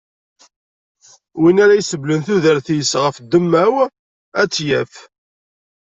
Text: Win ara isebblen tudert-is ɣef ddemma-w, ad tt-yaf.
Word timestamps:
Win 1.39 1.57
ara 1.63 1.79
isebblen 1.81 2.21
tudert-is 2.27 2.91
ɣef 3.03 3.15
ddemma-w, 3.19 3.75
ad 4.39 4.49
tt-yaf. 4.51 4.93